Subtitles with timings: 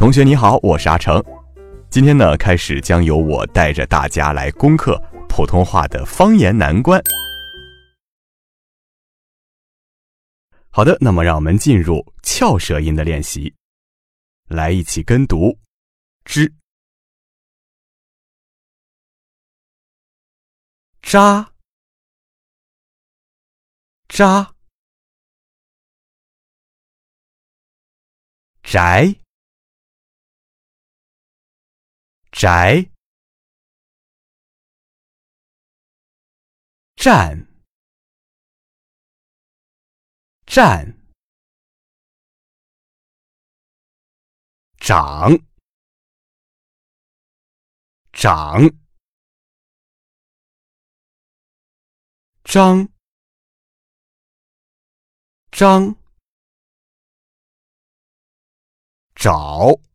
[0.00, 1.22] 同学你好，我是阿成。
[1.90, 6.98] 今天呢，开始将由我带着大家来攻克普通话的方言难关。
[10.70, 13.54] 好的，那么让我们进入翘舌音的练习，
[14.48, 15.58] 来一起跟读
[16.24, 16.50] “之”、
[21.04, 21.52] “扎”、
[24.08, 24.54] “扎”、
[28.64, 29.14] “宅”。
[32.40, 32.90] 宅，
[36.96, 37.46] 站，
[40.46, 40.96] 站，
[44.78, 45.36] 长，
[48.14, 48.70] 长，
[52.44, 52.88] 张，
[55.52, 55.94] 张，
[59.14, 59.89] 找。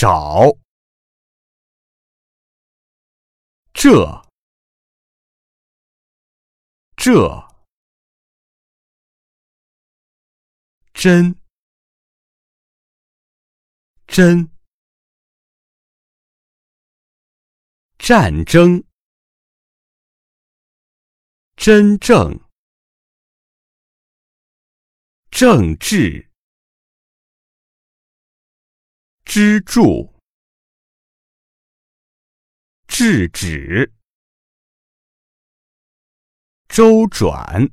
[0.00, 0.56] 找，
[3.74, 4.22] 这，
[6.96, 7.48] 这，
[10.94, 11.34] 真，
[14.06, 14.48] 真，
[17.98, 18.84] 战争，
[21.56, 22.40] 真正，
[25.32, 26.27] 政治。
[29.30, 30.18] 支柱，
[32.86, 33.92] 制止，
[36.66, 37.70] 周转，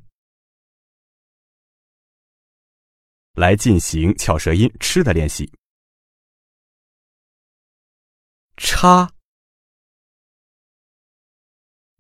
[3.36, 5.50] 来进行翘舌音“吃”的练习。
[8.58, 9.16] 插，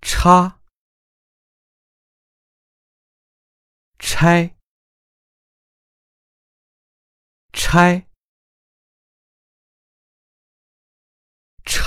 [0.02, 0.60] 插，
[4.00, 4.58] 拆，
[7.54, 8.06] 拆。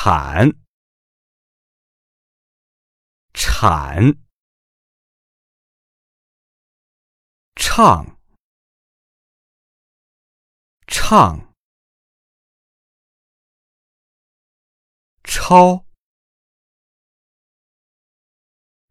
[0.08, 0.48] 铲，
[3.34, 4.16] 铲，
[7.54, 8.19] 唱，
[10.86, 11.52] 唱，
[15.22, 15.84] 抄，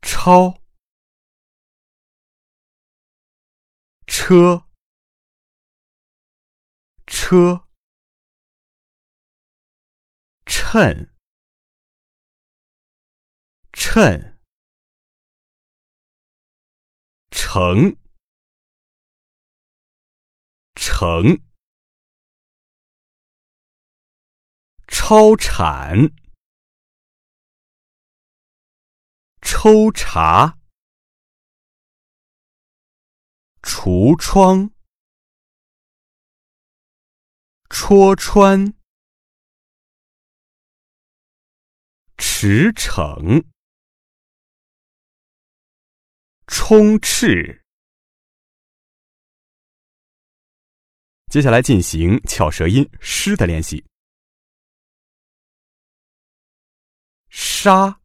[0.03, 0.61] 抄，
[4.05, 4.67] 车，
[7.07, 7.66] 车。
[10.69, 11.15] 称，
[13.71, 14.37] 称，
[17.31, 17.95] 成，
[20.75, 21.41] 成，
[24.89, 26.13] 超产，
[29.41, 30.59] 抽查，
[33.61, 34.73] 橱窗，
[37.69, 38.76] 戳穿。
[42.39, 43.43] 驰骋，
[46.45, 47.65] 充斥。
[51.31, 53.83] 接下来进行翘舌音“诗”的练习。
[57.27, 57.99] 沙，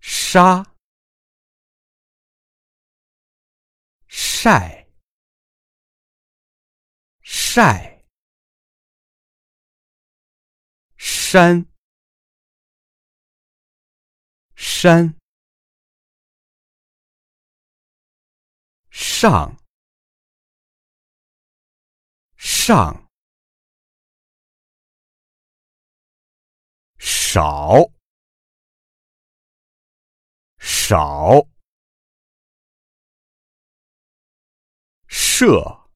[0.00, 0.74] 沙，
[4.08, 4.88] 晒，
[7.22, 7.95] 晒。
[11.28, 11.66] 山，
[14.54, 15.18] 山，
[18.90, 19.56] 上，
[22.36, 23.08] 上，
[26.96, 27.90] 少，
[30.60, 31.48] 少，
[35.08, 35.90] 设，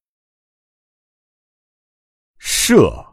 [2.41, 3.10] 设。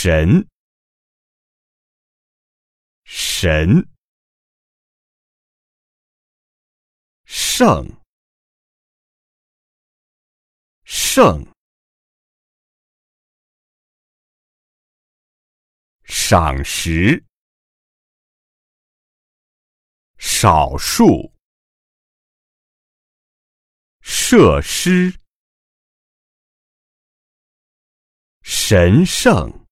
[0.00, 0.46] 神，
[3.04, 3.84] 神，
[7.24, 8.00] 圣，
[10.84, 11.44] 圣，
[16.04, 17.24] 赏识，
[20.16, 21.32] 少数，
[24.00, 25.12] 设施，
[28.44, 29.67] 神圣，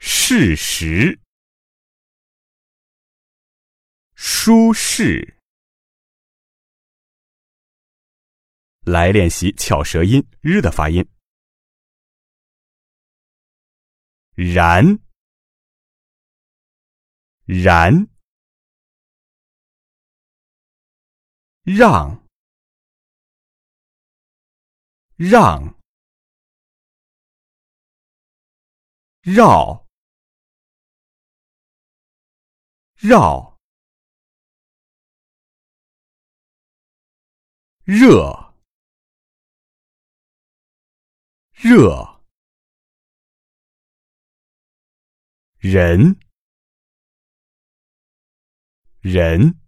[0.00, 1.20] 事实，
[4.14, 5.36] 舒适。
[8.80, 11.06] 来练习翘舌音“日”的发音。
[14.34, 14.98] 然，
[17.44, 18.08] 然，
[21.62, 22.26] 让，
[25.16, 25.78] 让，
[29.22, 29.86] 绕，
[33.02, 33.58] 绕，
[37.84, 38.54] 热，
[41.52, 42.20] 热。
[45.62, 46.18] 人，
[49.02, 49.60] 人，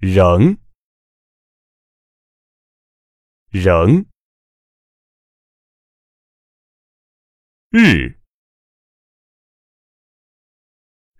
[0.00, 0.58] 仍，
[3.48, 4.04] 仍，
[7.70, 8.19] 日，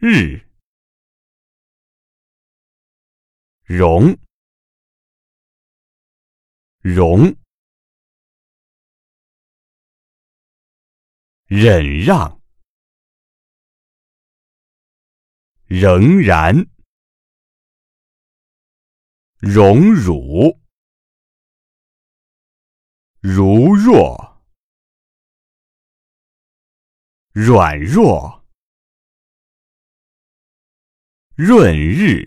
[0.00, 0.48] 日，
[3.64, 4.18] 容，
[6.80, 7.36] 容。
[11.44, 12.40] 忍让，
[15.66, 16.54] 仍然，
[19.40, 20.62] 荣辱，
[23.20, 24.42] 如若，
[27.32, 28.39] 软弱，
[31.42, 32.22] 润日。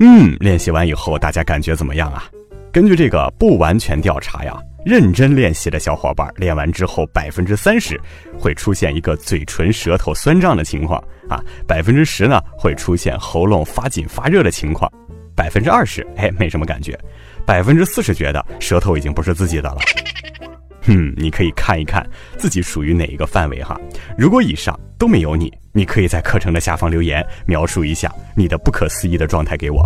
[0.00, 2.28] 嗯，练习完以后，大家感觉怎么样啊？
[2.72, 7.96] 根据这个不完全调查呀，认真练习的小伙伴练完之后，百分之三十
[8.36, 14.90] 会出现一个嘴唇、舌头酸胀的情况啊，百分之十呢会出现喉咙发紧发热的情况，
[15.36, 16.98] 百分之二十哎没什么感觉，
[17.46, 19.78] 百分之四十觉得舌头已经不是自己的了。
[20.82, 22.06] 哼，你可以看一看
[22.36, 23.78] 自己属于哪一个范围哈。
[24.18, 29.82] 如果以上都没有你，你可以在课程的下方留言，描述一下你的不可思议的状态给我。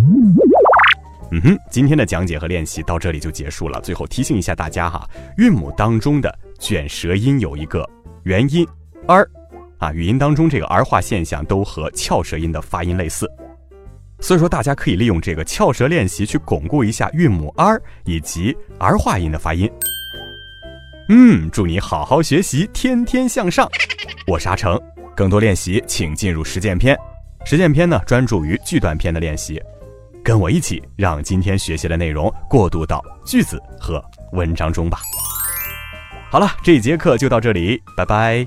[1.30, 3.80] 嗯哼，今天的讲解和练习到这里就结束了。
[3.80, 7.88] 最后提醒一下大家哈，韵母当中的卷舌音有一个
[8.24, 8.66] 元音
[9.06, 9.24] r，
[9.78, 13.30] 啊，语音当中这个儿化现象都和翘舌音的发音类似，
[14.20, 19.70] 所以说大家可以利用这个翘舌练习去巩固一下韵母 r 以及儿化音的发音。
[21.08, 23.66] 嗯，祝你好好学习，天天向上。
[24.26, 24.78] 我是阿成，
[25.16, 26.98] 更多练习请进入实践篇。
[27.46, 29.62] 实践篇呢，专注于句段篇的练习。
[30.22, 35.00] 跟我一起，让今天学习的内容过渡到句子和文章中吧。
[36.30, 38.46] 好了，这节课就到这里，拜拜。